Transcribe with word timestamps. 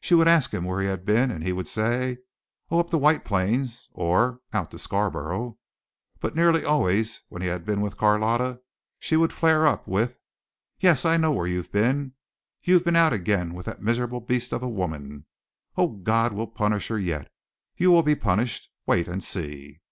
She 0.00 0.16
would 0.16 0.26
ask 0.26 0.50
him 0.52 0.64
where 0.64 0.80
he 0.80 0.88
had 0.88 1.04
been 1.04 1.30
and 1.30 1.44
he 1.44 1.52
would 1.52 1.68
say: 1.68 2.18
"Oh, 2.72 2.80
up 2.80 2.90
to 2.90 2.98
White 2.98 3.24
Plains" 3.24 3.88
or 3.92 4.40
"out 4.52 4.72
to 4.72 4.80
Scarborough," 4.80 5.58
but 6.18 6.34
nearly 6.34 6.64
always 6.64 7.20
when 7.28 7.40
he 7.40 7.46
had 7.46 7.64
been 7.64 7.80
with 7.80 7.96
Carlotta 7.96 8.60
she 8.98 9.16
would 9.16 9.32
flare 9.32 9.68
up 9.68 9.86
with, 9.86 10.18
"Yes, 10.80 11.04
I 11.04 11.16
know 11.18 11.30
where 11.30 11.46
you've 11.46 11.70
been. 11.70 12.14
You've 12.64 12.84
been 12.84 12.96
out 12.96 13.12
again 13.12 13.54
with 13.54 13.66
that 13.66 13.80
miserable 13.80 14.18
beast 14.20 14.52
of 14.52 14.64
a 14.64 14.68
woman. 14.68 15.26
Oh, 15.76 15.86
God 15.86 16.32
will 16.32 16.48
punish 16.48 16.88
her 16.88 16.98
yet! 16.98 17.30
You 17.76 17.92
will 17.92 18.02
be 18.02 18.16
punished! 18.16 18.70
Wait 18.86 19.06
and 19.06 19.22
see." 19.22 19.82